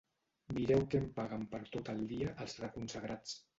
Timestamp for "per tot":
1.53-1.93